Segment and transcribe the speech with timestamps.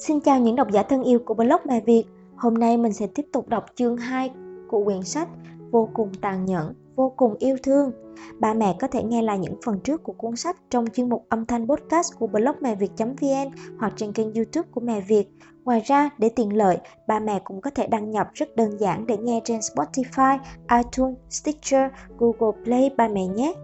[0.00, 2.04] Xin chào những độc giả thân yêu của blog Mẹ Việt.
[2.36, 4.30] Hôm nay mình sẽ tiếp tục đọc chương 2
[4.68, 5.28] của quyển sách
[5.70, 7.92] Vô cùng tàn nhẫn, vô cùng yêu thương.
[8.38, 11.26] Ba mẹ có thể nghe lại những phần trước của cuốn sách trong chuyên mục
[11.28, 15.28] âm thanh podcast của blog mẹ việt.vn hoặc trên kênh youtube của Mẹ Việt.
[15.64, 19.06] Ngoài ra, để tiện lợi, ba mẹ cũng có thể đăng nhập rất đơn giản
[19.06, 20.38] để nghe trên Spotify,
[20.76, 23.54] iTunes, Stitcher, Google Play ba mẹ nhé.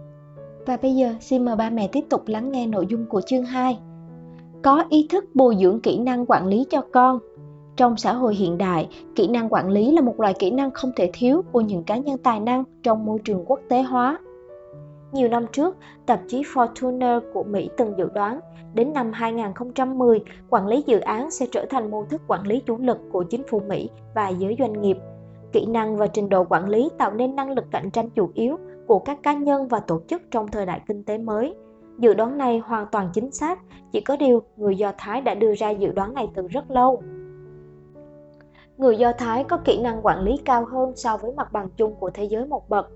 [0.65, 3.45] Và bây giờ xin mời ba mẹ tiếp tục lắng nghe nội dung của chương
[3.45, 3.79] 2
[4.63, 7.19] có ý thức bồi dưỡng kỹ năng quản lý cho con.
[7.75, 10.91] Trong xã hội hiện đại kỹ năng quản lý là một loại kỹ năng không
[10.95, 14.19] thể thiếu của những cá nhân tài năng trong môi trường quốc tế hóa.
[15.11, 18.39] Nhiều năm trước, tạp chí Fortuner của Mỹ từng dự đoán
[18.73, 22.77] đến năm 2010, quản lý dự án sẽ trở thành mô thức quản lý chủ
[22.77, 24.97] lực của chính phủ Mỹ và giới doanh nghiệp.
[25.53, 28.57] Kỹ năng và trình độ quản lý tạo nên năng lực cạnh tranh chủ yếu
[28.87, 31.55] của các cá nhân và tổ chức trong thời đại kinh tế mới–
[31.97, 33.59] Dự đoán này hoàn toàn chính xác,
[33.91, 37.01] chỉ có điều người Do Thái đã đưa ra dự đoán này từ rất lâu.
[38.77, 41.95] Người Do Thái có kỹ năng quản lý cao hơn so với mặt bằng chung
[41.99, 42.91] của thế giới một bậc.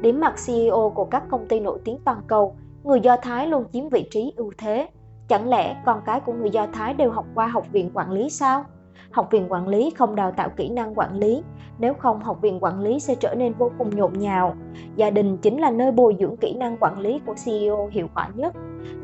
[0.00, 3.64] Điểm mặt CEO của các công ty nổi tiếng toàn cầu, người Do Thái luôn
[3.72, 4.88] chiếm vị trí ưu thế.
[5.28, 8.30] Chẳng lẽ con cái của người Do Thái đều học qua học viện quản lý
[8.30, 8.64] sao?
[9.10, 11.42] Học viện quản lý không đào tạo kỹ năng quản lý,
[11.78, 14.54] nếu không học viện quản lý sẽ trở nên vô cùng nhộn nhạo.
[14.96, 18.28] Gia đình chính là nơi bồi dưỡng kỹ năng quản lý của CEO hiệu quả
[18.34, 18.54] nhất.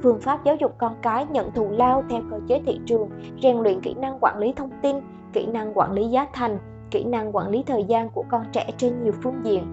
[0.03, 3.09] Phương pháp giáo dục con cái nhận thù lao theo cơ chế thị trường,
[3.43, 4.97] rèn luyện kỹ năng quản lý thông tin,
[5.33, 6.59] kỹ năng quản lý giá thành,
[6.91, 9.65] kỹ năng quản lý thời gian của con trẻ trên nhiều phương diện.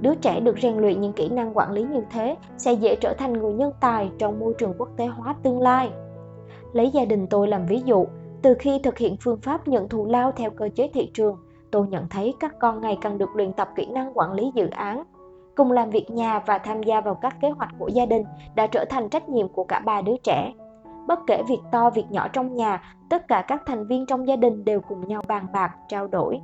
[0.00, 3.14] Đứa trẻ được rèn luyện những kỹ năng quản lý như thế sẽ dễ trở
[3.18, 5.90] thành người nhân tài trong môi trường quốc tế hóa tương lai.
[6.72, 8.06] Lấy gia đình tôi làm ví dụ,
[8.42, 11.36] từ khi thực hiện phương pháp nhận thù lao theo cơ chế thị trường,
[11.70, 14.68] tôi nhận thấy các con ngày càng được luyện tập kỹ năng quản lý dự
[14.70, 15.04] án.
[15.56, 18.66] Cùng làm việc nhà và tham gia vào các kế hoạch của gia đình đã
[18.66, 20.52] trở thành trách nhiệm của cả ba đứa trẻ.
[21.06, 24.36] Bất kể việc to việc nhỏ trong nhà, tất cả các thành viên trong gia
[24.36, 26.40] đình đều cùng nhau bàn bạc, trao đổi.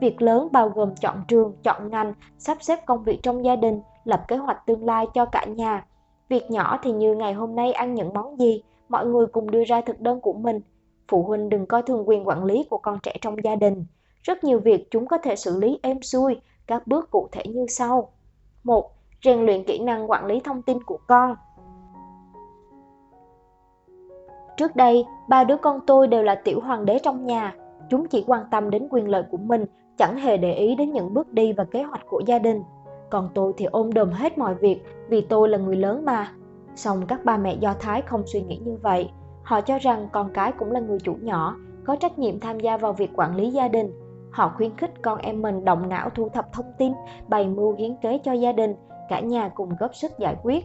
[0.00, 3.80] Việc lớn bao gồm chọn trường, chọn ngành, sắp xếp công việc trong gia đình,
[4.04, 5.86] lập kế hoạch tương lai cho cả nhà.
[6.28, 9.64] Việc nhỏ thì như ngày hôm nay ăn những món gì, mọi người cùng đưa
[9.64, 10.60] ra thực đơn của mình.
[11.08, 13.86] Phụ huynh đừng coi thường quyền quản lý của con trẻ trong gia đình.
[14.22, 17.66] Rất nhiều việc chúng có thể xử lý êm xuôi, các bước cụ thể như
[17.68, 18.12] sau.
[18.64, 18.90] 1.
[19.24, 21.36] Rèn luyện kỹ năng quản lý thông tin của con.
[24.56, 27.56] Trước đây, ba đứa con tôi đều là tiểu hoàng đế trong nhà.
[27.90, 29.64] Chúng chỉ quan tâm đến quyền lợi của mình,
[29.98, 32.62] chẳng hề để ý đến những bước đi và kế hoạch của gia đình.
[33.10, 36.32] Còn tôi thì ôm đồm hết mọi việc vì tôi là người lớn mà.
[36.74, 39.10] Song các ba mẹ Do Thái không suy nghĩ như vậy.
[39.44, 42.76] Họ cho rằng con cái cũng là người chủ nhỏ, có trách nhiệm tham gia
[42.76, 43.92] vào việc quản lý gia đình
[44.32, 46.92] Họ khuyến khích con em mình động não thu thập thông tin,
[47.28, 48.74] bày mưu hiến kế cho gia đình,
[49.08, 50.64] cả nhà cùng góp sức giải quyết.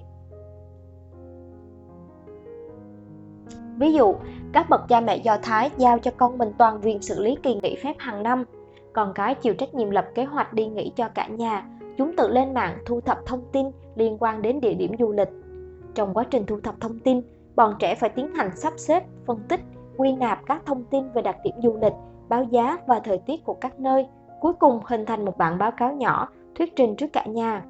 [3.78, 4.16] Ví dụ,
[4.54, 7.60] các bậc cha mẹ Do Thái giao cho con mình toàn quyền xử lý kỳ
[7.64, 8.44] nghỉ phép hàng năm.
[8.94, 11.70] Con cái chịu trách nhiệm lập kế hoạch đi nghỉ cho cả nhà.
[11.98, 15.30] Chúng tự lên mạng thu thập thông tin liên quan đến địa điểm du lịch.
[15.96, 17.22] Trong quá trình thu thập thông tin,
[17.58, 19.60] bọn trẻ phải tiến hành sắp xếp, phân tích,
[19.98, 21.94] quy nạp các thông tin về đặc điểm du lịch
[22.30, 24.08] báo giá và thời tiết của các nơi,
[24.40, 27.66] cuối cùng hình thành một bản báo cáo nhỏ thuyết trình trước cả nhà.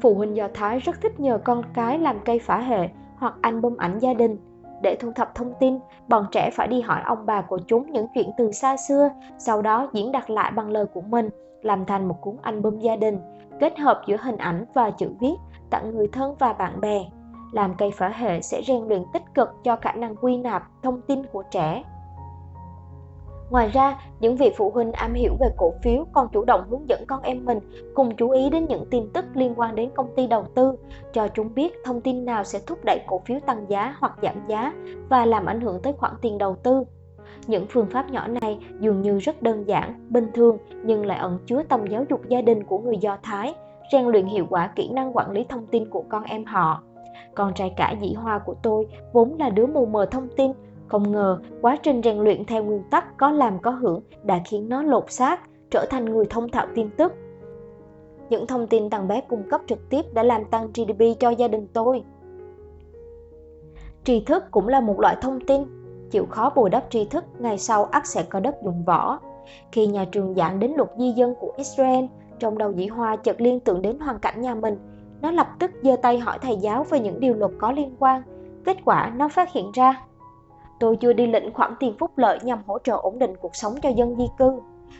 [0.00, 3.76] Phụ huynh Do Thái rất thích nhờ con cái làm cây phả hệ hoặc album
[3.76, 4.38] ảnh gia đình.
[4.82, 8.06] Để thu thập thông tin, bọn trẻ phải đi hỏi ông bà của chúng những
[8.14, 9.08] chuyện từ xa xưa,
[9.38, 11.28] sau đó diễn đạt lại bằng lời của mình,
[11.62, 13.18] làm thành một cuốn album gia đình,
[13.60, 15.34] kết hợp giữa hình ảnh và chữ viết,
[15.70, 17.04] tặng người thân và bạn bè.
[17.56, 21.00] Làm cây phả hệ sẽ rèn luyện tích cực cho khả năng quy nạp thông
[21.00, 21.82] tin của trẻ.
[23.50, 26.88] Ngoài ra, những vị phụ huynh am hiểu về cổ phiếu còn chủ động hướng
[26.88, 27.58] dẫn con em mình
[27.94, 30.72] cùng chú ý đến những tin tức liên quan đến công ty đầu tư,
[31.12, 34.34] cho chúng biết thông tin nào sẽ thúc đẩy cổ phiếu tăng giá hoặc giảm
[34.48, 34.72] giá
[35.08, 36.84] và làm ảnh hưởng tới khoản tiền đầu tư.
[37.46, 41.38] Những phương pháp nhỏ này dường như rất đơn giản, bình thường nhưng lại ẩn
[41.46, 43.54] chứa tầm giáo dục gia đình của người Do Thái,
[43.92, 46.82] rèn luyện hiệu quả kỹ năng quản lý thông tin của con em họ.
[47.34, 50.52] Con trai cả dĩ hoa của tôi vốn là đứa mù mờ thông tin
[50.88, 54.68] không ngờ, quá trình rèn luyện theo nguyên tắc có làm có hưởng đã khiến
[54.68, 55.40] nó lột xác,
[55.70, 57.12] trở thành người thông thạo tin tức.
[58.30, 61.48] Những thông tin thằng bé cung cấp trực tiếp đã làm tăng GDP cho gia
[61.48, 62.02] đình tôi.
[64.04, 65.62] Tri thức cũng là một loại thông tin.
[66.10, 69.18] Chịu khó bồi đắp tri thức, ngày sau ắt sẽ có đất dùng võ.
[69.72, 72.04] Khi nhà trường giảng đến luật di dân của Israel,
[72.38, 74.78] trong đầu dĩ hoa chợt liên tưởng đến hoàn cảnh nhà mình.
[75.22, 78.22] Nó lập tức giơ tay hỏi thầy giáo về những điều luật có liên quan.
[78.64, 80.06] Kết quả nó phát hiện ra
[80.78, 83.74] Tôi chưa đi lĩnh khoản tiền phúc lợi nhằm hỗ trợ ổn định cuộc sống
[83.82, 84.52] cho dân di cư.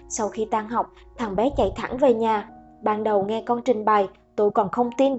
[0.09, 2.49] Sau khi tan học, thằng bé chạy thẳng về nhà.
[2.83, 5.19] Ban đầu nghe con trình bày, tôi còn không tin.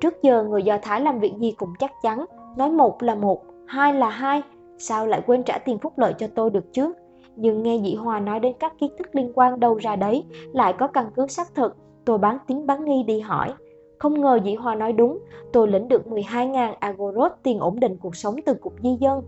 [0.00, 2.24] Trước giờ người Do Thái làm việc gì cũng chắc chắn,
[2.56, 4.42] nói một là một, hai là hai.
[4.78, 6.92] sao lại quên trả tiền phúc lợi cho tôi được chứ?
[7.36, 10.72] Nhưng nghe dị Hòa nói đến các kiến thức liên quan đâu ra đấy, lại
[10.72, 13.52] có căn cứ xác thực, tôi bán tín bán nghi đi hỏi.
[13.98, 15.18] Không ngờ dĩ Hoa nói đúng,
[15.52, 19.22] tôi lĩnh được 12.000 agorot tiền ổn định cuộc sống từ cục di dân.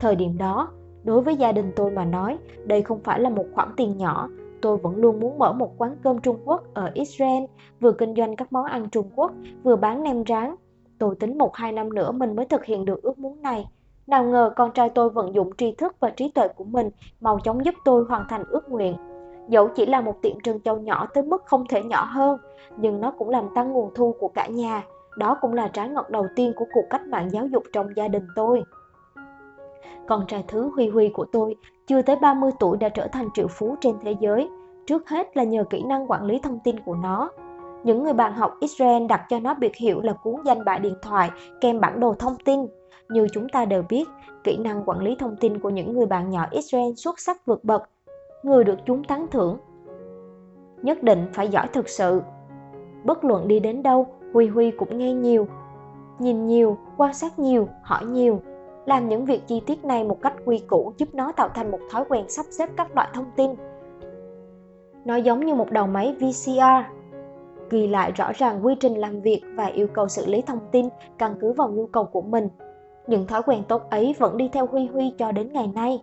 [0.00, 0.68] Thời điểm đó,
[1.04, 4.28] đối với gia đình tôi mà nói, đây không phải là một khoản tiền nhỏ,
[4.62, 7.44] tôi vẫn luôn muốn mở một quán cơm Trung Quốc ở Israel,
[7.80, 9.32] vừa kinh doanh các món ăn Trung Quốc,
[9.62, 10.54] vừa bán nem rán.
[10.98, 13.68] Tôi tính một hai năm nữa mình mới thực hiện được ước muốn này.
[14.06, 16.90] Nào ngờ con trai tôi vận dụng tri thức và trí tuệ của mình
[17.20, 18.96] mau chóng giúp tôi hoàn thành ước nguyện.
[19.48, 22.38] Dẫu chỉ là một tiệm trân châu nhỏ tới mức không thể nhỏ hơn,
[22.76, 24.82] nhưng nó cũng làm tăng nguồn thu của cả nhà.
[25.16, 28.08] Đó cũng là trái ngọt đầu tiên của cuộc cách mạng giáo dục trong gia
[28.08, 28.62] đình tôi.
[30.08, 31.56] Con trai thứ Huy Huy của tôi
[31.86, 34.50] chưa tới 30 tuổi đã trở thành triệu phú trên thế giới.
[34.86, 37.30] Trước hết là nhờ kỹ năng quản lý thông tin của nó.
[37.84, 40.94] Những người bạn học Israel đặt cho nó biệt hiệu là cuốn danh bạ điện
[41.02, 41.30] thoại
[41.60, 42.66] kèm bản đồ thông tin.
[43.08, 44.08] Như chúng ta đều biết,
[44.44, 47.64] kỹ năng quản lý thông tin của những người bạn nhỏ Israel xuất sắc vượt
[47.64, 47.82] bậc.
[48.42, 49.58] Người được chúng tán thưởng.
[50.82, 52.22] Nhất định phải giỏi thực sự.
[53.04, 55.46] Bất luận đi đến đâu, Huy Huy cũng nghe nhiều,
[56.18, 58.40] nhìn nhiều, quan sát nhiều, hỏi nhiều,
[58.86, 61.80] làm những việc chi tiết này một cách quy củ giúp nó tạo thành một
[61.90, 63.50] thói quen sắp xếp các loại thông tin.
[65.04, 66.60] Nó giống như một đầu máy VCR,
[67.70, 70.88] ghi lại rõ ràng quy trình làm việc và yêu cầu xử lý thông tin
[71.18, 72.48] căn cứ vào nhu cầu của mình.
[73.06, 76.02] Những thói quen tốt ấy vẫn đi theo Huy Huy cho đến ngày nay.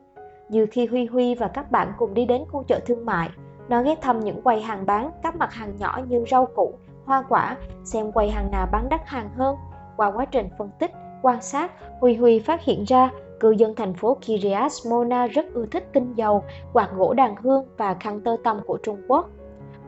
[0.50, 3.30] Như khi Huy Huy và các bạn cùng đi đến khu chợ thương mại,
[3.70, 6.74] nó ghé thăm những quầy hàng bán các mặt hàng nhỏ như rau củ,
[7.10, 9.56] hoa quả, xem quầy hàng nào bán đắt hàng hơn.
[9.98, 10.92] Qua quá trình phân tích,
[11.22, 13.10] Quan sát, Huy Huy phát hiện ra
[13.40, 17.66] cư dân thành phố Kiryas Mona rất ưa thích tinh dầu, quạt gỗ đàn hương
[17.78, 19.30] và khăn tơ tằm của Trung Quốc.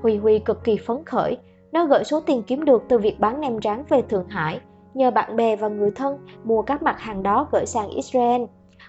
[0.02, 1.38] Huy Huy cực kỳ phấn khởi,
[1.72, 4.60] nó gửi số tiền kiếm được từ việc bán nem rán về Thượng Hải,
[4.94, 8.42] nhờ bạn bè và người thân mua các mặt hàng đó gửi sang Israel.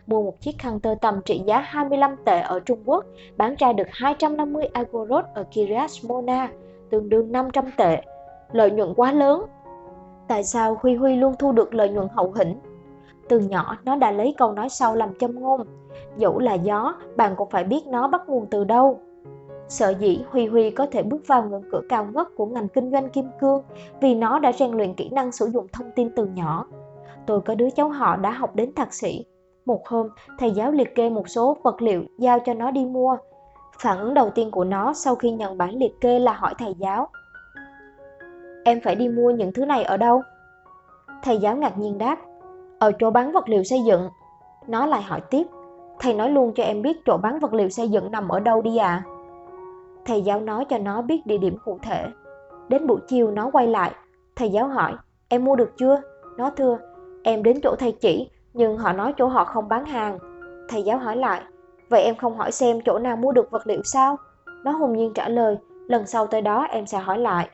[0.07, 3.05] Mua một chiếc khăn tơ tằm trị giá 25 tệ ở Trung Quốc,
[3.37, 6.49] bán ra được 250 agorot ở Kiryas Mona,
[6.91, 8.03] tương đương 500 tệ.
[8.53, 9.47] Lợi nhuận quá lớn,
[10.29, 12.57] tại sao Huy Huy luôn thu được lợi nhuận hậu hĩnh.
[13.29, 15.61] Từ nhỏ nó đã lấy câu nói sau làm châm ngôn,
[16.17, 19.01] dẫu là gió, bạn cũng phải biết nó bắt nguồn từ đâu.
[19.69, 22.91] Sợ dĩ Huy Huy có thể bước vào ngưỡng cửa cao ngất của ngành kinh
[22.91, 23.63] doanh kim cương
[24.01, 26.67] vì nó đã rèn luyện kỹ năng sử dụng thông tin từ nhỏ.
[27.27, 29.25] Tôi có đứa cháu họ đã học đến thạc sĩ.
[29.67, 30.09] Một hôm,
[30.39, 33.17] thầy giáo liệt kê một số vật liệu giao cho nó đi mua.
[33.79, 36.75] Phản ứng đầu tiên của nó sau khi nhận bản liệt kê là hỏi thầy
[36.79, 37.09] giáo
[38.65, 40.23] Em phải đi mua những thứ này ở đâu?
[41.23, 42.19] Thầy giáo ngạc nhiên đáp,
[42.79, 44.09] ở chỗ bán vật liệu xây dựng.
[44.67, 45.47] Nó lại hỏi tiếp,
[46.01, 48.63] thầy nói luôn cho em biết chỗ bán vật liệu xây dựng nằm ở đâu
[48.63, 49.03] đi à?
[50.05, 52.07] Thầy giáo nói cho nó biết địa điểm cụ thể.
[52.69, 53.93] Đến buổi chiều nó quay lại,
[54.37, 54.93] thầy giáo hỏi,
[55.29, 56.01] em mua được chưa?
[56.37, 56.79] Nó thưa,
[57.23, 60.19] em đến chỗ thầy chỉ, nhưng họ nói chỗ họ không bán hàng.
[60.69, 61.43] Thầy giáo hỏi lại,
[61.91, 64.17] vậy em không hỏi xem chỗ nào mua được vật liệu sao?
[64.65, 65.57] Nó hùng nhiên trả lời,
[65.89, 67.49] lần sau tới đó em sẽ hỏi lại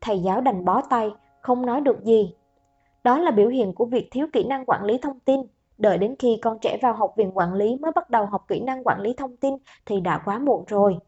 [0.00, 1.10] thầy giáo đành bó tay,
[1.40, 2.34] không nói được gì.
[3.04, 5.40] Đó là biểu hiện của việc thiếu kỹ năng quản lý thông tin.
[5.78, 8.60] Đợi đến khi con trẻ vào học viện quản lý mới bắt đầu học kỹ
[8.60, 9.54] năng quản lý thông tin
[9.86, 10.98] thì đã quá muộn rồi.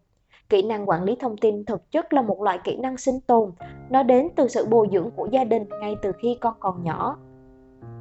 [0.49, 3.53] Kỹ năng quản lý thông tin thực chất là một loại kỹ năng sinh tồn,
[3.91, 7.17] nó đến từ sự bồi dưỡng của gia đình ngay từ khi con còn nhỏ.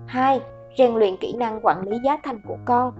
[0.07, 0.41] 2.
[0.77, 2.93] Rèn luyện kỹ năng quản lý giá thành của con.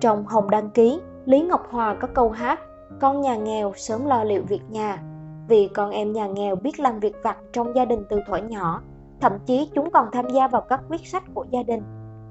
[0.00, 2.60] Trong Hồng đăng ký, Lý Ngọc Hòa có câu hát
[3.00, 5.02] Con nhà nghèo sớm lo liệu việc nhà,
[5.48, 8.82] vì con em nhà nghèo biết làm việc vặt trong gia đình từ thuở nhỏ,
[9.20, 11.82] thậm chí chúng còn tham gia vào các quyết sách của gia đình.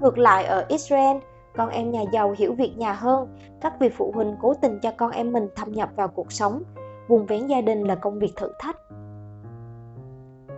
[0.01, 1.17] Ngược lại ở Israel,
[1.57, 3.27] con em nhà giàu hiểu việc nhà hơn,
[3.61, 6.63] các vị phụ huynh cố tình cho con em mình thâm nhập vào cuộc sống,
[7.07, 8.77] vùng vén gia đình là công việc thử thách.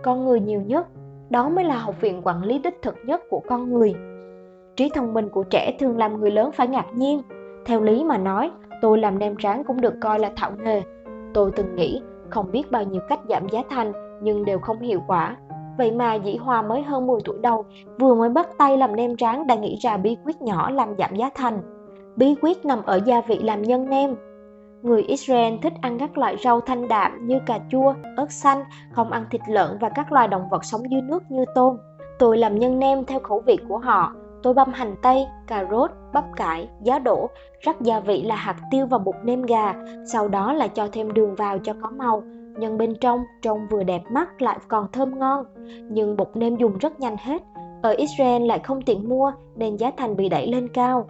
[0.02, 0.86] Con người nhiều nhất,
[1.30, 3.94] đó mới là học viện quản lý đích thực nhất của con người.
[4.76, 7.22] Trí thông minh của trẻ thường làm người lớn phải ngạc nhiên.
[7.66, 8.50] Theo lý mà nói,
[8.82, 10.82] tôi làm nem rán cũng được coi là thạo nghề.
[11.34, 13.92] Tôi từng nghĩ không biết bao nhiêu cách giảm giá thành
[14.22, 15.36] nhưng đều không hiệu quả.
[15.78, 17.64] Vậy mà Dĩ hòa mới hơn 10 tuổi đầu,
[17.98, 21.16] vừa mới bắt tay làm nem rán đã nghĩ ra bí quyết nhỏ làm giảm
[21.16, 21.62] giá thành.
[22.16, 24.14] Bí quyết nằm ở gia vị làm nhân nem.
[24.82, 29.10] Người Israel thích ăn các loại rau thanh đạm như cà chua, ớt xanh, không
[29.10, 31.76] ăn thịt lợn và các loài động vật sống dưới nước như tôm.
[32.18, 34.12] Tôi làm nhân nem theo khẩu vị của họ.
[34.42, 37.28] Tôi băm hành tây, cà rốt, bắp cải, giá đỗ,
[37.60, 39.74] rắc gia vị là hạt tiêu và bột nêm gà,
[40.12, 42.22] sau đó là cho thêm đường vào cho có màu.
[42.58, 45.44] Nhân bên trong trông vừa đẹp mắt lại còn thơm ngon,
[45.90, 47.42] nhưng bột nêm dùng rất nhanh hết.
[47.82, 51.06] Ở Israel lại không tiện mua nên giá thành bị đẩy lên cao.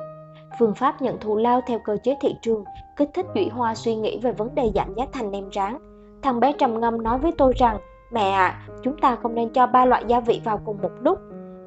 [0.59, 2.65] Phương pháp nhận thù lao theo cơ chế thị trường
[2.97, 5.79] kích thích Duy Hoa suy nghĩ về vấn đề giảm giá thành nem rán.
[6.23, 7.79] Thằng bé trầm ngâm nói với tôi rằng,
[8.13, 10.91] mẹ ạ, à, chúng ta không nên cho ba loại gia vị vào cùng một
[11.01, 11.19] lúc.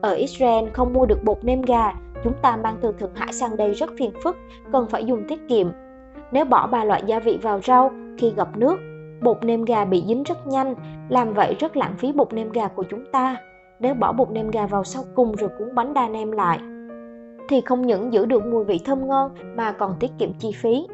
[0.01, 3.57] Ở Israel không mua được bột nêm gà, chúng ta mang từ Thượng Hải sang
[3.57, 4.37] đây rất phiền phức,
[4.71, 5.67] cần phải dùng tiết kiệm.
[6.31, 8.79] Nếu bỏ ba loại gia vị vào rau, khi gặp nước,
[9.21, 10.75] bột nêm gà bị dính rất nhanh,
[11.09, 13.37] làm vậy rất lãng phí bột nêm gà của chúng ta.
[13.79, 16.59] Nếu bỏ bột nêm gà vào sau cùng rồi cuốn bánh đa nem lại,
[17.49, 20.87] thì không những giữ được mùi vị thơm ngon mà còn tiết kiệm chi phí.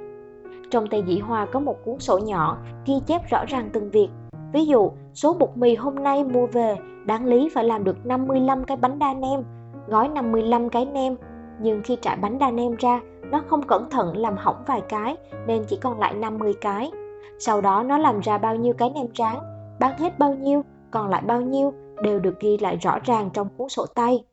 [0.71, 4.07] Trong tay dĩ Hoa có một cuốn sổ nhỏ ghi chép rõ ràng từng việc.
[4.53, 8.63] Ví dụ, số bột mì hôm nay mua về đáng lý phải làm được 55
[8.63, 9.43] cái bánh đa nem,
[9.87, 11.15] gói 55 cái nem.
[11.61, 15.17] Nhưng khi trải bánh đa nem ra, nó không cẩn thận làm hỏng vài cái
[15.47, 16.91] nên chỉ còn lại 50 cái.
[17.39, 19.39] Sau đó nó làm ra bao nhiêu cái nem tráng,
[19.79, 23.47] bán hết bao nhiêu, còn lại bao nhiêu đều được ghi lại rõ ràng trong
[23.57, 24.23] cuốn sổ tay.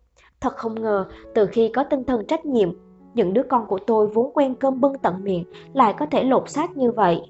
[0.41, 2.69] Thật không ngờ, từ khi có tinh thần trách nhiệm,
[3.15, 6.51] những đứa con của tôi vốn quen cơm bưng tận miệng lại có thể lột
[6.51, 7.21] xác như vậy.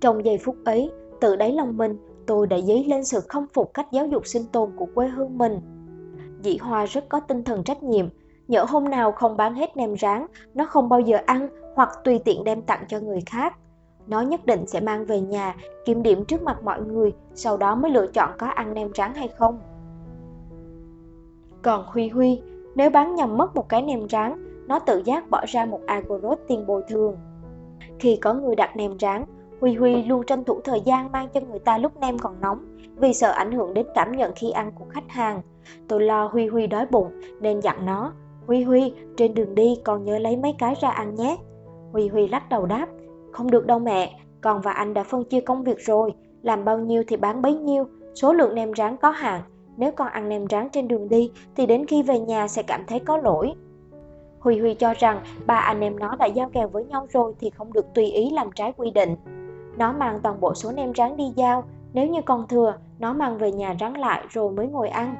[0.00, 0.90] Trong giây phút ấy,
[1.20, 4.42] từ đáy lòng mình, tôi đã dấy lên sự không phục cách giáo dục sinh
[4.52, 5.60] tồn của quê hương mình.
[6.42, 8.08] Dĩ Hoa rất có tinh thần trách nhiệm,
[8.48, 12.18] nhỡ hôm nào không bán hết nem rán, nó không bao giờ ăn hoặc tùy
[12.24, 13.56] tiện đem tặng cho người khác.
[14.06, 15.54] Nó nhất định sẽ mang về nhà,
[15.84, 19.14] kiểm điểm trước mặt mọi người, sau đó mới lựa chọn có ăn nem rán
[19.14, 19.60] hay không.
[21.62, 22.42] Còn Huy Huy,
[22.74, 26.38] nếu bán nhầm mất một cái nem rán, nó tự giác bỏ ra một agorot
[26.48, 27.16] tiền bồi thường.
[27.98, 29.24] Khi có người đặt nem rán,
[29.60, 32.76] Huy Huy luôn tranh thủ thời gian mang cho người ta lúc nem còn nóng
[32.96, 35.42] vì sợ ảnh hưởng đến cảm nhận khi ăn của khách hàng.
[35.88, 38.12] Tôi lo Huy Huy đói bụng nên dặn nó,
[38.46, 41.36] Huy Huy, trên đường đi còn nhớ lấy mấy cái ra ăn nhé.
[41.92, 42.86] Huy Huy lắc đầu đáp,
[43.32, 46.78] không được đâu mẹ, con và anh đã phân chia công việc rồi, làm bao
[46.78, 47.84] nhiêu thì bán bấy nhiêu,
[48.14, 49.42] số lượng nem rán có hạn,
[49.76, 52.84] nếu con ăn nem rán trên đường đi thì đến khi về nhà sẽ cảm
[52.86, 53.52] thấy có lỗi.
[54.40, 57.50] Huy Huy cho rằng ba anh em nó đã giao kèo với nhau rồi thì
[57.50, 59.16] không được tùy ý làm trái quy định.
[59.78, 63.38] Nó mang toàn bộ số nem rán đi giao, nếu như còn thừa, nó mang
[63.38, 65.14] về nhà rán lại rồi mới ngồi ăn.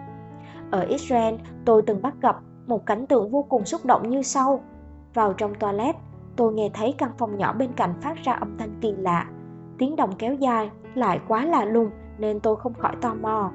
[0.71, 1.35] Ở Israel,
[1.65, 2.37] tôi từng bắt gặp
[2.67, 4.61] một cảnh tượng vô cùng xúc động như sau.
[5.15, 5.97] Vào trong toilet,
[6.37, 9.27] tôi nghe thấy căn phòng nhỏ bên cạnh phát ra âm thanh kỳ lạ.
[9.79, 13.51] Tiếng động kéo dài, lại quá lạ lùng nên tôi không khỏi tò mò.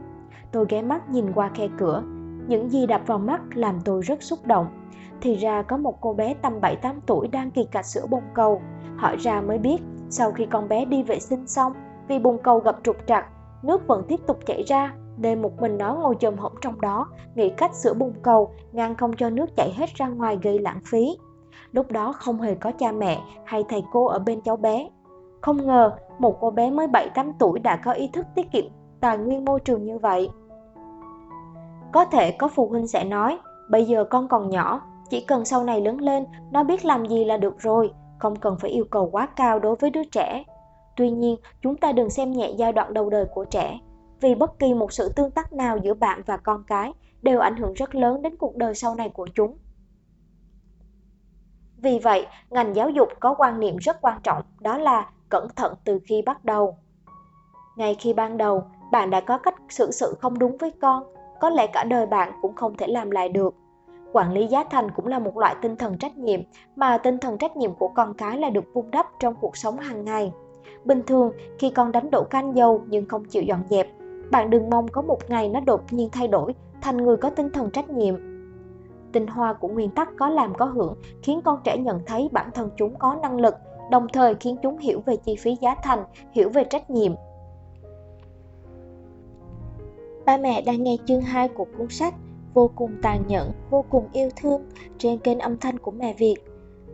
[0.52, 2.04] Tôi ghé mắt nhìn qua khe cửa.
[2.48, 4.68] Những gì đập vào mắt làm tôi rất xúc động.
[5.22, 8.62] Thì ra có một cô bé tầm 7-8 tuổi đang kỳ cạch sữa bồn cầu.
[8.98, 9.78] Hỏi ra mới biết,
[10.14, 11.74] sau khi con bé đi vệ sinh xong,
[12.08, 13.26] vì bồn cầu gặp trục trặc,
[13.64, 17.08] nước vẫn tiếp tục chảy ra, nên một mình nó ngồi chồm hổm trong đó,
[17.36, 20.80] nghĩ cách sửa bồn cầu, ngăn không cho nước chảy hết ra ngoài gây lãng
[20.86, 21.18] phí.
[21.72, 24.90] Lúc đó không hề có cha mẹ hay thầy cô ở bên cháu bé.
[25.42, 28.66] Không ngờ, một cô bé mới 7-8 tuổi đã có ý thức tiết kiệm
[29.02, 30.30] tài nguyên môi trường như vậy.
[31.94, 33.40] Có thể có phụ huynh sẽ nói,
[33.70, 37.26] bây giờ con còn nhỏ, chỉ cần sau này lớn lên, nó biết làm gì
[37.26, 37.92] là được rồi,
[38.24, 40.44] không cần phải yêu cầu quá cao đối với đứa trẻ.
[40.96, 43.80] Tuy nhiên, chúng ta đừng xem nhẹ giai đoạn đầu đời của trẻ,
[44.22, 47.58] vì bất kỳ một sự tương tác nào giữa bạn và con cái đều ảnh
[47.58, 49.58] hưởng rất lớn đến cuộc đời sau này của chúng.
[51.78, 55.74] Vì vậy, ngành giáo dục có quan niệm rất quan trọng đó là cẩn thận
[55.84, 56.78] từ khi bắt đầu.
[57.78, 61.04] Ngay khi ban đầu, bạn đã có cách xử sự không đúng với con
[61.40, 63.56] có lẽ cả đời bạn cũng không thể làm lại được.
[64.14, 66.40] Quản lý giá thành cũng là một loại tinh thần trách nhiệm,
[66.76, 69.78] mà tinh thần trách nhiệm của con cái là được vun đắp trong cuộc sống
[69.78, 70.32] hàng ngày.
[70.84, 73.88] Bình thường, khi con đánh đổ canh dầu nhưng không chịu dọn dẹp,
[74.32, 77.50] bạn đừng mong có một ngày nó đột nhiên thay đổi thành người có tinh
[77.50, 78.16] thần trách nhiệm.
[79.12, 82.50] Tinh hoa của nguyên tắc có làm có hưởng khiến con trẻ nhận thấy bản
[82.54, 83.56] thân chúng có năng lực,
[83.92, 87.14] đồng thời khiến chúng hiểu về chi phí giá thành, hiểu về trách nhiệm,
[90.26, 92.14] Ba mẹ đang nghe chương 2 của cuốn sách
[92.54, 94.62] Vô cùng tàn nhẫn, vô cùng yêu thương
[94.98, 96.36] trên kênh âm thanh của mẹ Việt.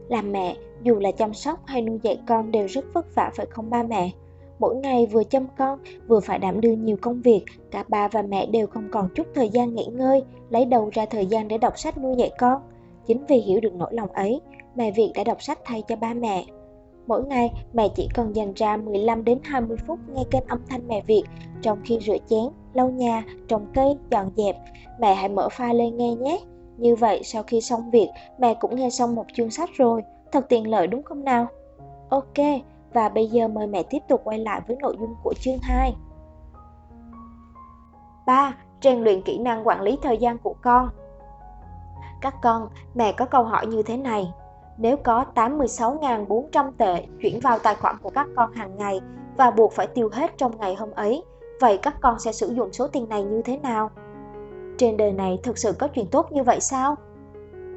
[0.09, 3.45] Làm mẹ, dù là chăm sóc hay nuôi dạy con đều rất vất vả phải
[3.45, 4.11] không ba mẹ?
[4.59, 8.21] Mỗi ngày vừa chăm con, vừa phải đảm đương nhiều công việc, cả ba và
[8.21, 11.57] mẹ đều không còn chút thời gian nghỉ ngơi, lấy đầu ra thời gian để
[11.57, 12.61] đọc sách nuôi dạy con.
[13.05, 14.41] Chính vì hiểu được nỗi lòng ấy,
[14.75, 16.45] mẹ Việt đã đọc sách thay cho ba mẹ.
[17.09, 20.87] Mỗi ngày, mẹ chỉ cần dành ra 15 đến 20 phút nghe kênh âm thanh
[20.87, 21.23] mẹ Việt
[21.61, 24.55] trong khi rửa chén, lau nhà, trồng cây, dọn dẹp.
[24.99, 26.39] Mẹ hãy mở file lên nghe nhé.
[26.77, 28.07] Như vậy sau khi xong việc,
[28.39, 30.01] mẹ cũng nghe xong một chương sách rồi.
[30.31, 31.47] Thật tiện lợi đúng không nào?
[32.09, 32.37] Ok,
[32.93, 35.95] và bây giờ mời mẹ tiếp tục quay lại với nội dung của chương 2.
[38.27, 38.57] 3.
[38.81, 40.89] Rèn luyện kỹ năng quản lý thời gian của con
[42.21, 44.33] Các con, mẹ có câu hỏi như thế này
[44.79, 49.00] nếu có 86.400 tệ chuyển vào tài khoản của các con hàng ngày
[49.38, 51.24] và buộc phải tiêu hết trong ngày hôm ấy,
[51.62, 53.89] vậy các con sẽ sử dụng số tiền này như thế nào?
[54.77, 56.95] Trên đời này thực sự có chuyện tốt như vậy sao?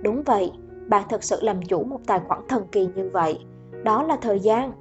[0.03, 0.53] Đúng vậy,
[0.89, 3.39] bạn thực sự làm chủ một tài khoản thần kỳ như vậy.
[3.85, 4.73] Đó là thời gian.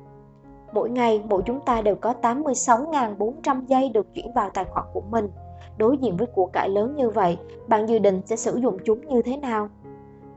[0.73, 5.01] Mỗi ngày, mỗi chúng ta đều có 86.400 giây được chuyển vào tài khoản của
[5.01, 5.29] mình.
[5.77, 7.37] Đối diện với của cải lớn như vậy,
[7.67, 9.69] bạn dự định sẽ sử dụng chúng như thế nào?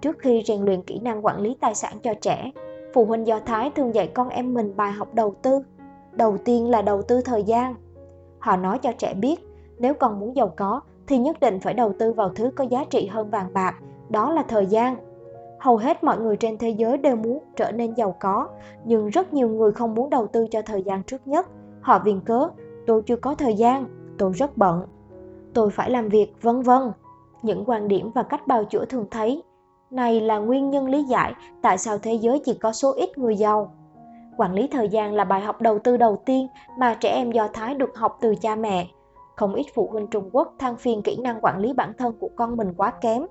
[0.04, 2.50] Trước khi rèn luyện kỹ năng quản lý tài sản cho trẻ,
[2.94, 5.58] phụ huynh Do Thái thường dạy con em mình bài học đầu tư.
[6.12, 7.74] Đầu tiên là đầu tư thời gian.
[8.38, 9.36] Họ nói cho trẻ biết,
[9.78, 12.84] nếu con muốn giàu có thì nhất định phải đầu tư vào thứ có giá
[12.90, 13.74] trị hơn vàng bạc,
[14.08, 14.96] đó là thời gian.
[15.60, 18.48] Hầu hết mọi người trên thế giới đều muốn trở nên giàu có,
[18.84, 21.46] nhưng rất nhiều người không muốn đầu tư cho thời gian trước nhất.
[21.80, 22.48] Họ viện cớ,
[22.86, 23.86] tôi chưa có thời gian,
[24.18, 24.82] tôi rất bận,
[25.54, 26.82] tôi phải làm việc, vân vân.
[27.42, 29.42] Những quan điểm và cách bào chữa thường thấy
[29.94, 33.36] này là nguyên nhân lý giải tại sao thế giới chỉ có số ít người
[33.36, 33.74] giàu.
[34.36, 36.46] Quản lý thời gian là bài học đầu tư đầu tiên
[36.78, 38.88] mà trẻ em Do Thái được học từ cha mẹ.
[39.36, 42.30] Không ít phụ huynh Trung Quốc than phiền kỹ năng quản lý bản thân của
[42.36, 43.22] con mình quá kém.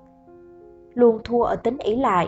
[0.94, 2.28] Luôn thua ở tính ỷ lại.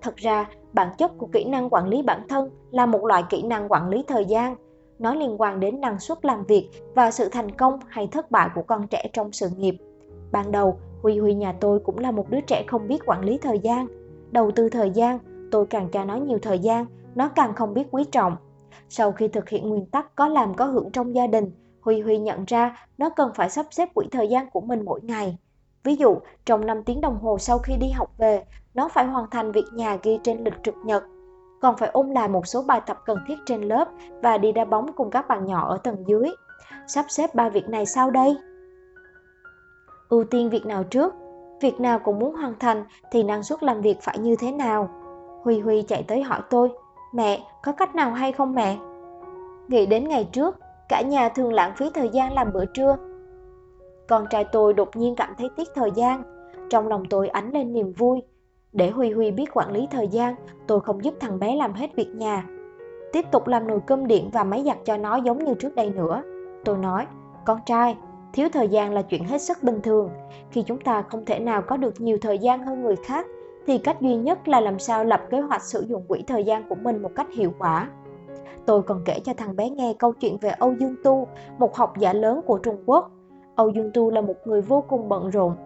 [0.00, 3.42] Thật ra, bản chất của kỹ năng quản lý bản thân là một loại kỹ
[3.42, 4.56] năng quản lý thời gian.
[4.98, 8.48] Nó liên quan đến năng suất làm việc và sự thành công hay thất bại
[8.54, 9.76] của con trẻ trong sự nghiệp.
[10.32, 13.38] Ban đầu, Huy Huy nhà tôi cũng là một đứa trẻ không biết quản lý
[13.38, 13.86] thời gian.
[14.30, 15.18] Đầu tư thời gian,
[15.50, 18.36] tôi càng cho nó nhiều thời gian, nó càng không biết quý trọng.
[18.88, 22.18] Sau khi thực hiện nguyên tắc có làm có hưởng trong gia đình, Huy Huy
[22.18, 25.38] nhận ra nó cần phải sắp xếp quỹ thời gian của mình mỗi ngày.
[25.84, 28.44] Ví dụ, trong 5 tiếng đồng hồ sau khi đi học về,
[28.74, 31.02] nó phải hoàn thành việc nhà ghi trên lịch trực nhật,
[31.60, 33.88] còn phải ôn lại một số bài tập cần thiết trên lớp
[34.22, 36.30] và đi đá bóng cùng các bạn nhỏ ở tầng dưới.
[36.86, 38.36] Sắp xếp ba việc này sau đây
[40.12, 41.14] ưu tiên việc nào trước,
[41.60, 44.88] việc nào cũng muốn hoàn thành thì năng suất làm việc phải như thế nào?
[45.42, 46.68] Huy huy chạy tới hỏi tôi,
[47.12, 48.78] mẹ, có cách nào hay không mẹ?
[49.68, 50.56] Nghĩ đến ngày trước,
[50.88, 52.96] cả nhà thường lãng phí thời gian làm bữa trưa.
[54.08, 56.22] Con trai tôi đột nhiên cảm thấy tiếc thời gian,
[56.70, 58.22] trong lòng tôi ánh lên niềm vui.
[58.72, 60.34] Để huy huy biết quản lý thời gian,
[60.66, 62.44] tôi không giúp thằng bé làm hết việc nhà.
[63.12, 65.90] Tiếp tục làm nồi cơm điện và máy giặt cho nó giống như trước đây
[65.90, 66.22] nữa.
[66.64, 67.06] Tôi nói,
[67.44, 67.96] con trai
[68.32, 70.10] thiếu thời gian là chuyện hết sức bình thường.
[70.50, 73.26] Khi chúng ta không thể nào có được nhiều thời gian hơn người khác,
[73.66, 76.68] thì cách duy nhất là làm sao lập kế hoạch sử dụng quỹ thời gian
[76.68, 77.88] của mình một cách hiệu quả.
[78.66, 81.28] Tôi còn kể cho thằng bé nghe câu chuyện về âu dương tu,
[81.58, 83.10] một học giả lớn của trung quốc.
[83.56, 85.56] Âu dương tu là một người vô cùng bận rộn.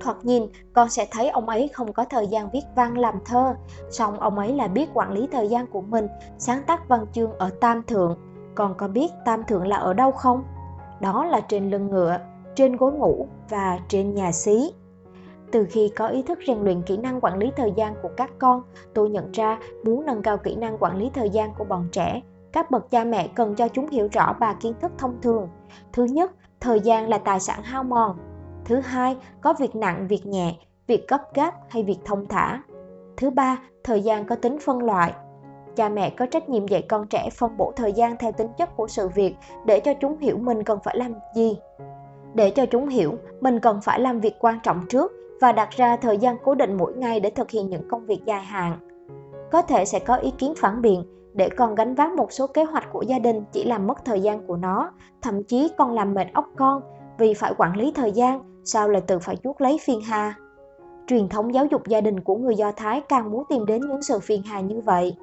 [0.00, 0.42] Thoạt nhìn,
[0.72, 3.54] con sẽ thấy ông ấy không có thời gian viết văn làm thơ,
[3.90, 6.06] song ông ấy là biết quản lý thời gian của mình,
[6.38, 8.18] sáng tác văn chương ở tam thượng.
[8.54, 10.44] Con có biết tam thượng là ở đâu không?
[11.00, 12.18] Đó là trên lưng ngựa,
[12.54, 14.72] trên gối ngủ và trên nhà xí.
[15.52, 18.30] Từ khi có ý thức rèn luyện kỹ năng quản lý thời gian của các
[18.38, 18.62] con,
[18.94, 22.22] tôi nhận ra muốn nâng cao kỹ năng quản lý thời gian của bọn trẻ,
[22.52, 25.48] các bậc cha mẹ cần cho chúng hiểu rõ ba kiến thức thông thường.
[25.92, 28.18] Thứ nhất, thời gian là tài sản hao mòn.
[28.64, 30.54] Thứ hai, có việc nặng, việc nhẹ,
[30.86, 32.62] việc gấp gáp hay việc thông thả.
[33.16, 35.14] Thứ ba, thời gian có tính phân loại,
[35.76, 38.76] cha mẹ có trách nhiệm dạy con trẻ phân bổ thời gian theo tính chất
[38.76, 41.58] của sự việc để cho chúng hiểu mình cần phải làm gì.
[42.34, 45.96] Để cho chúng hiểu, mình cần phải làm việc quan trọng trước và đặt ra
[45.96, 48.78] thời gian cố định mỗi ngày để thực hiện những công việc dài hạn.
[49.52, 52.64] Có thể sẽ có ý kiến phản biện, để con gánh vác một số kế
[52.64, 54.92] hoạch của gia đình chỉ làm mất thời gian của nó.
[55.22, 56.82] Thậm chí còn làm mệt óc con
[57.18, 60.34] vì phải quản lý thời gian, sao lại tự phải chuốt lấy phiền hà?
[61.06, 64.02] Truyền thống giáo dục gia đình của người do thái càng muốn tìm đến những
[64.02, 65.16] sự phiền hà như vậy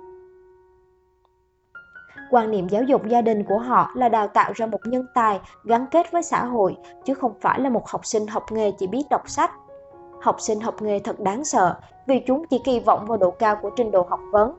[2.31, 5.39] quan niệm giáo dục gia đình của họ là đào tạo ra một nhân tài
[5.63, 8.87] gắn kết với xã hội chứ không phải là một học sinh học nghề chỉ
[8.87, 9.51] biết đọc sách
[10.21, 11.75] học sinh học nghề thật đáng sợ
[12.07, 14.55] vì chúng chỉ kỳ vọng vào độ cao của trình độ học vấn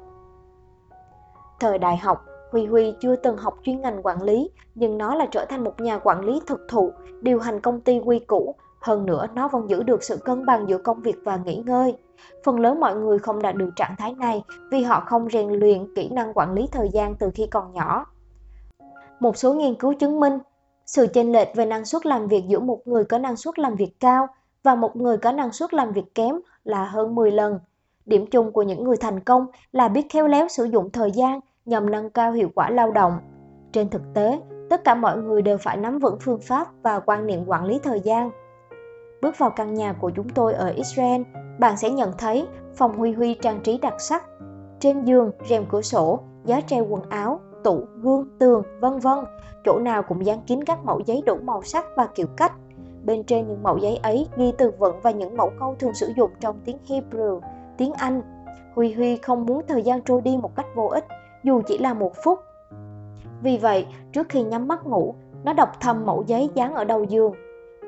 [1.60, 5.26] thời đại học Huy Huy chưa từng học chuyên ngành quản lý, nhưng nó là
[5.30, 8.54] trở thành một nhà quản lý thực thụ, điều hành công ty quy củ.
[8.80, 11.96] Hơn nữa, nó vẫn giữ được sự cân bằng giữa công việc và nghỉ ngơi.
[12.44, 15.94] Phần lớn mọi người không đạt được trạng thái này vì họ không rèn luyện
[15.94, 18.06] kỹ năng quản lý thời gian từ khi còn nhỏ.
[19.20, 20.38] Một số nghiên cứu chứng minh,
[20.86, 23.74] sự chênh lệch về năng suất làm việc giữa một người có năng suất làm
[23.74, 24.26] việc cao
[24.62, 27.58] và một người có năng suất làm việc kém là hơn 10 lần.
[28.06, 31.40] Điểm chung của những người thành công là biết khéo léo sử dụng thời gian
[31.64, 33.18] nhằm nâng cao hiệu quả lao động.
[33.72, 37.26] Trên thực tế, tất cả mọi người đều phải nắm vững phương pháp và quan
[37.26, 38.30] niệm quản lý thời gian.
[39.22, 41.22] Bước vào căn nhà của chúng tôi ở Israel,
[41.58, 44.24] bạn sẽ nhận thấy phòng Huy Huy trang trí đặc sắc.
[44.80, 49.18] Trên giường, rèm cửa sổ, giá treo quần áo, tủ, gương, tường, vân vân,
[49.64, 52.52] chỗ nào cũng dán kín các mẫu giấy đủ màu sắc và kiểu cách.
[53.04, 56.12] Bên trên những mẫu giấy ấy ghi từ vựng và những mẫu câu thường sử
[56.16, 57.40] dụng trong tiếng Hebrew,
[57.76, 58.22] tiếng Anh.
[58.74, 61.04] Huy Huy không muốn thời gian trôi đi một cách vô ích,
[61.44, 62.38] dù chỉ là một phút.
[63.42, 67.04] Vì vậy, trước khi nhắm mắt ngủ, nó đọc thầm mẫu giấy dán ở đầu
[67.04, 67.32] giường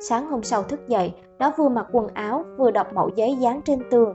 [0.03, 3.61] Sáng hôm sau thức dậy, nó vừa mặc quần áo vừa đọc mẫu giấy dán
[3.65, 4.15] trên tường.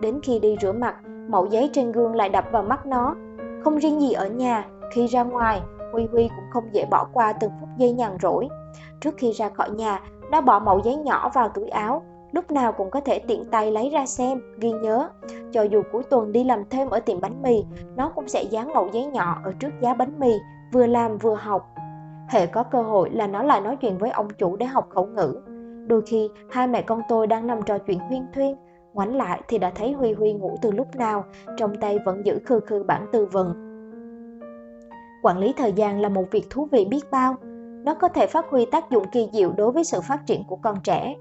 [0.00, 0.96] Đến khi đi rửa mặt,
[1.28, 3.14] mẫu giấy trên gương lại đập vào mắt nó.
[3.64, 5.60] Không riêng gì ở nhà, khi ra ngoài,
[5.92, 8.48] Huy Huy cũng không dễ bỏ qua từng phút giây nhàn rỗi.
[9.00, 12.72] Trước khi ra khỏi nhà, nó bỏ mẫu giấy nhỏ vào túi áo, lúc nào
[12.72, 15.08] cũng có thể tiện tay lấy ra xem, ghi nhớ.
[15.52, 17.64] Cho dù cuối tuần đi làm thêm ở tiệm bánh mì,
[17.96, 20.32] nó cũng sẽ dán mẫu giấy nhỏ ở trước giá bánh mì,
[20.72, 21.75] vừa làm vừa học.
[22.28, 25.06] Hệ có cơ hội là nó lại nói chuyện với ông chủ để học khẩu
[25.06, 25.40] ngữ.
[25.88, 28.56] Đôi khi, hai mẹ con tôi đang nằm trò chuyện huyên thuyên,
[28.94, 31.24] ngoảnh lại thì đã thấy Huy Huy ngủ từ lúc nào,
[31.56, 33.54] trong tay vẫn giữ khư khư bản tư vần.
[35.22, 37.36] Quản lý thời gian là một việc thú vị biết bao,
[37.84, 40.56] nó có thể phát huy tác dụng kỳ diệu đối với sự phát triển của
[40.56, 41.14] con trẻ.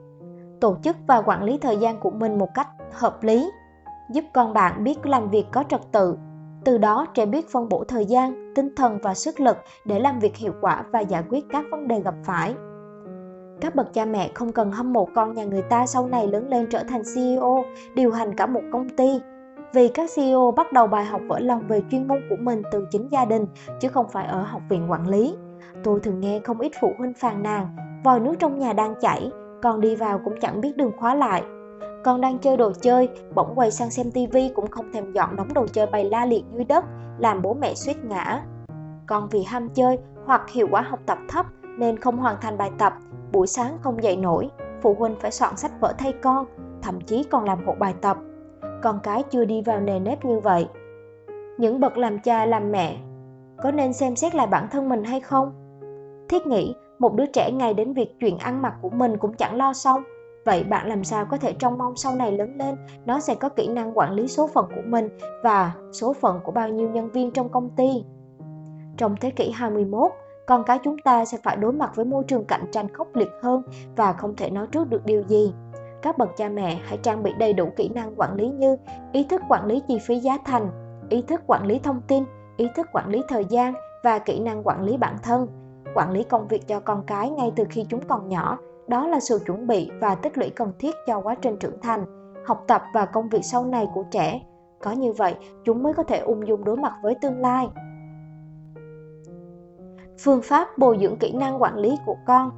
[0.61, 3.51] Tổ chức và quản lý thời gian của mình một cách hợp lý,
[4.11, 6.17] giúp con bạn biết làm việc có trật tự.
[6.65, 10.19] Từ đó trẻ biết phân bổ thời gian, tinh thần và sức lực để làm
[10.19, 12.55] việc hiệu quả và giải quyết các vấn đề gặp phải.
[13.61, 16.49] Các bậc cha mẹ không cần hâm mộ con nhà người ta sau này lớn
[16.49, 19.19] lên trở thành CEO, điều hành cả một công ty.
[19.73, 22.87] Vì các CEO bắt đầu bài học vỡ lòng về chuyên môn của mình từ
[22.91, 23.45] chính gia đình,
[23.81, 25.35] chứ không phải ở học viện quản lý.
[25.83, 27.67] Tôi thường nghe không ít phụ huynh phàn nàn,
[28.03, 29.31] vòi nước trong nhà đang chảy,
[29.63, 31.43] con đi vào cũng chẳng biết đường khóa lại.
[32.05, 35.53] Con đang chơi đồ chơi, bỗng quay sang xem tivi cũng không thèm dọn đống
[35.53, 36.85] đồ chơi bày la liệt dưới đất,
[37.17, 38.43] làm bố mẹ suýt ngã.
[39.07, 41.45] Con vì ham chơi hoặc hiệu quả học tập thấp
[41.77, 42.93] nên không hoàn thành bài tập,
[43.31, 44.49] buổi sáng không dậy nổi,
[44.81, 46.45] phụ huynh phải soạn sách vở thay con,
[46.81, 48.17] thậm chí còn làm hộ bài tập.
[48.83, 50.67] Con cái chưa đi vào nề nếp như vậy.
[51.57, 52.97] Những bậc làm cha làm mẹ
[53.63, 55.51] có nên xem xét lại bản thân mình hay không?
[56.29, 59.55] Thiết nghĩ một đứa trẻ ngay đến việc chuyện ăn mặc của mình cũng chẳng
[59.55, 60.03] lo xong.
[60.45, 63.49] Vậy bạn làm sao có thể trông mong sau này lớn lên nó sẽ có
[63.49, 65.09] kỹ năng quản lý số phận của mình
[65.43, 68.05] và số phận của bao nhiêu nhân viên trong công ty?
[68.97, 70.11] Trong thế kỷ 21,
[70.47, 73.29] con cái chúng ta sẽ phải đối mặt với môi trường cạnh tranh khốc liệt
[73.41, 73.61] hơn
[73.95, 75.53] và không thể nói trước được điều gì.
[76.01, 78.77] Các bậc cha mẹ hãy trang bị đầy đủ kỹ năng quản lý như
[79.11, 80.69] ý thức quản lý chi phí giá thành,
[81.09, 82.23] ý thức quản lý thông tin,
[82.57, 85.47] ý thức quản lý thời gian và kỹ năng quản lý bản thân.
[85.95, 89.19] Quản lý công việc cho con cái ngay từ khi chúng còn nhỏ, đó là
[89.19, 92.05] sự chuẩn bị và tích lũy cần thiết cho quá trình trưởng thành,
[92.45, 94.41] học tập và công việc sau này của trẻ.
[94.81, 97.67] Có như vậy, chúng mới có thể ung dung đối mặt với tương lai.
[100.19, 102.51] Phương pháp bồi dưỡng kỹ năng quản lý của con.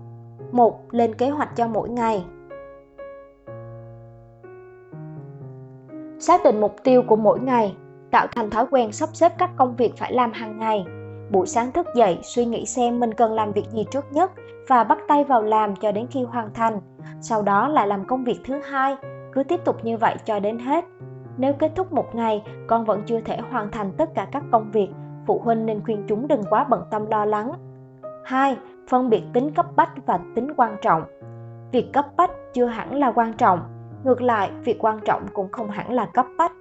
[0.51, 2.25] một Lên kế hoạch cho mỗi ngày.
[6.19, 7.75] Xác định mục tiêu của mỗi ngày,
[8.11, 10.85] tạo thành thói quen sắp xếp các công việc phải làm hàng ngày.
[11.31, 14.31] Buổi sáng thức dậy, suy nghĩ xem mình cần làm việc gì trước nhất
[14.67, 16.79] và bắt tay vào làm cho đến khi hoàn thành.
[17.21, 18.95] Sau đó lại làm công việc thứ hai,
[19.33, 20.85] cứ tiếp tục như vậy cho đến hết.
[21.37, 24.71] Nếu kết thúc một ngày, con vẫn chưa thể hoàn thành tất cả các công
[24.71, 24.89] việc
[25.27, 27.51] phụ huynh nên khuyên chúng đừng quá bận tâm lo lắng.
[28.25, 28.57] 2.
[28.89, 31.03] Phân biệt tính cấp bách và tính quan trọng.
[31.71, 33.59] Việc cấp bách chưa hẳn là quan trọng,
[34.03, 36.51] ngược lại, việc quan trọng cũng không hẳn là cấp bách.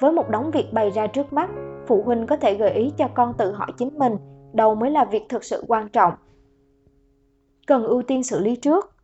[0.00, 1.50] Với một đống việc bày ra trước mắt,
[1.86, 4.16] phụ huynh có thể gợi ý cho con tự hỏi chính mình
[4.52, 6.12] đâu mới là việc thực sự quan trọng.
[7.68, 8.94] Cần ưu tiên xử lý trước.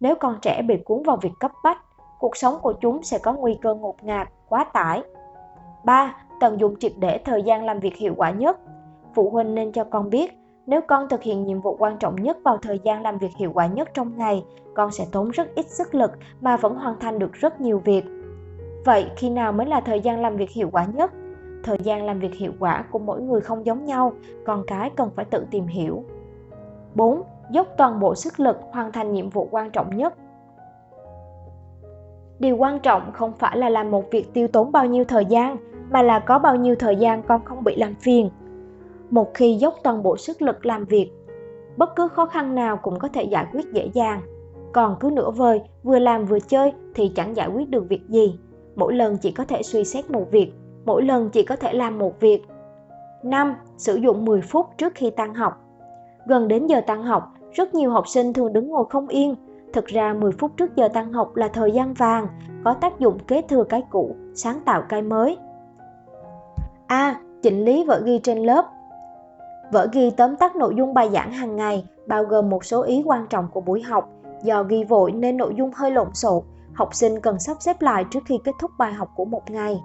[0.00, 1.78] Nếu con trẻ bị cuốn vào việc cấp bách,
[2.18, 5.02] cuộc sống của chúng sẽ có nguy cơ ngột ngạt, quá tải.
[5.84, 8.58] 3 tận dụng triệt để thời gian làm việc hiệu quả nhất.
[9.14, 12.38] Phụ huynh nên cho con biết, nếu con thực hiện nhiệm vụ quan trọng nhất
[12.44, 15.66] vào thời gian làm việc hiệu quả nhất trong ngày, con sẽ tốn rất ít
[15.68, 18.04] sức lực mà vẫn hoàn thành được rất nhiều việc.
[18.84, 21.10] Vậy khi nào mới là thời gian làm việc hiệu quả nhất?
[21.64, 24.12] Thời gian làm việc hiệu quả của mỗi người không giống nhau,
[24.46, 26.04] con cái cần phải tự tìm hiểu.
[26.94, 27.22] 4.
[27.50, 30.14] Dốc toàn bộ sức lực hoàn thành nhiệm vụ quan trọng nhất.
[32.38, 35.56] Điều quan trọng không phải là làm một việc tiêu tốn bao nhiêu thời gian,
[35.90, 38.30] mà là có bao nhiêu thời gian con không bị làm phiền.
[39.10, 41.10] Một khi dốc toàn bộ sức lực làm việc,
[41.76, 44.20] bất cứ khó khăn nào cũng có thể giải quyết dễ dàng.
[44.72, 48.38] Còn cứ nửa vời, vừa làm vừa chơi thì chẳng giải quyết được việc gì.
[48.76, 50.52] Mỗi lần chỉ có thể suy xét một việc,
[50.84, 52.44] mỗi lần chỉ có thể làm một việc.
[53.22, 53.54] 5.
[53.76, 55.52] Sử dụng 10 phút trước khi tan học.
[56.26, 59.34] Gần đến giờ tan học, rất nhiều học sinh thường đứng ngồi không yên.
[59.72, 62.26] Thực ra 10 phút trước giờ tan học là thời gian vàng,
[62.64, 65.38] có tác dụng kế thừa cái cũ, sáng tạo cái mới.
[66.86, 67.20] A.
[67.42, 68.64] Chỉnh lý vở ghi trên lớp
[69.72, 73.02] Vở ghi tóm tắt nội dung bài giảng hàng ngày, bao gồm một số ý
[73.06, 74.08] quan trọng của buổi học.
[74.42, 76.42] Do ghi vội nên nội dung hơi lộn xộn,
[76.74, 79.80] học sinh cần sắp xếp lại trước khi kết thúc bài học của một ngày.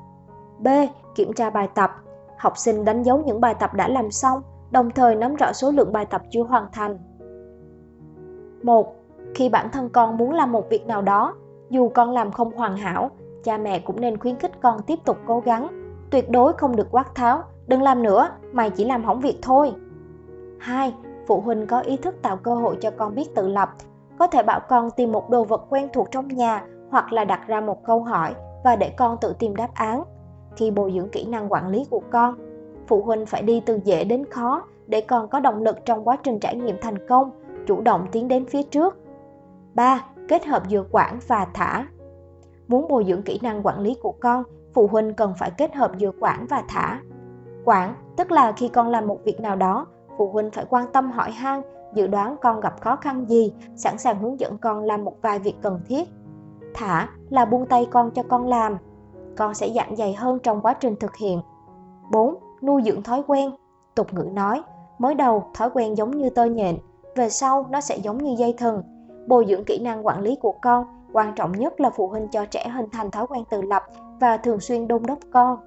[0.59, 0.67] B.
[1.15, 1.91] Kiểm tra bài tập.
[2.37, 5.71] Học sinh đánh dấu những bài tập đã làm xong, đồng thời nắm rõ số
[5.71, 6.97] lượng bài tập chưa hoàn thành.
[8.65, 8.95] 1.
[9.35, 11.35] Khi bản thân con muốn làm một việc nào đó,
[11.69, 13.11] dù con làm không hoàn hảo,
[13.43, 15.67] cha mẹ cũng nên khuyến khích con tiếp tục cố gắng
[16.11, 19.73] tuyệt đối không được quát tháo, đừng làm nữa, mày chỉ làm hỏng việc thôi.
[20.59, 20.93] 2.
[21.27, 23.69] Phụ huynh có ý thức tạo cơ hội cho con biết tự lập,
[24.19, 27.47] có thể bảo con tìm một đồ vật quen thuộc trong nhà hoặc là đặt
[27.47, 30.03] ra một câu hỏi và để con tự tìm đáp án.
[30.55, 32.35] Khi bồi dưỡng kỹ năng quản lý của con,
[32.87, 36.17] phụ huynh phải đi từ dễ đến khó để con có động lực trong quá
[36.23, 37.31] trình trải nghiệm thành công,
[37.67, 38.97] chủ động tiến đến phía trước.
[39.73, 40.05] 3.
[40.27, 41.87] Kết hợp giữa quản và thả.
[42.67, 45.91] Muốn bồi dưỡng kỹ năng quản lý của con, phụ huynh cần phải kết hợp
[45.97, 47.01] giữa quản và thả.
[47.65, 51.11] Quản tức là khi con làm một việc nào đó, phụ huynh phải quan tâm
[51.11, 51.61] hỏi han,
[51.93, 55.39] dự đoán con gặp khó khăn gì, sẵn sàng hướng dẫn con làm một vài
[55.39, 56.09] việc cần thiết.
[56.73, 58.77] Thả là buông tay con cho con làm.
[59.37, 61.41] Con sẽ dặn dày hơn trong quá trình thực hiện.
[62.11, 62.35] 4.
[62.61, 63.51] Nuôi dưỡng thói quen.
[63.95, 64.63] Tục ngữ nói,
[64.97, 66.77] mới đầu thói quen giống như tơ nhện,
[67.15, 68.81] về sau nó sẽ giống như dây thừng.
[69.27, 72.45] Bồi dưỡng kỹ năng quản lý của con, quan trọng nhất là phụ huynh cho
[72.45, 73.83] trẻ hình thành thói quen tự lập
[74.19, 75.59] và thường xuyên đôn đốc con.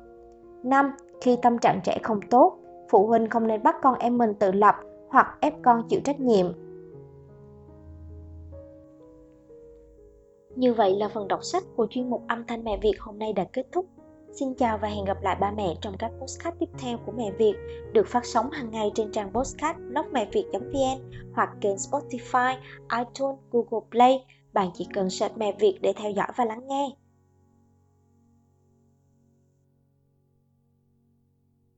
[0.62, 0.92] 5.
[1.20, 2.58] Khi tâm trạng trẻ không tốt,
[2.88, 4.74] phụ huynh không nên bắt con em mình tự lập
[5.08, 6.46] hoặc ép con chịu trách nhiệm.
[10.56, 13.32] Như vậy là phần đọc sách của chuyên mục âm thanh mẹ Việt hôm nay
[13.32, 13.86] đã kết thúc.
[14.32, 17.30] Xin chào và hẹn gặp lại ba mẹ trong các postcard tiếp theo của Mẹ
[17.38, 17.54] Việt
[17.92, 22.56] được phát sóng hàng ngày trên trang postcard blogmẹviệt.vn hoặc kênh Spotify,
[22.98, 24.24] iTunes, Google Play.
[24.52, 26.90] Bạn chỉ cần search Mẹ Việt để theo dõi và lắng nghe.